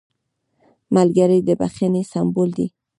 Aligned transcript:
ملګری 0.95 1.39
د 1.47 1.49
بښنې 1.59 2.03
سمبول 2.11 2.49
دی 2.57 2.67